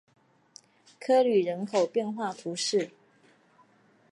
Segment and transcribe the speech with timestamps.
[0.99, 2.89] 科吕人口变化图示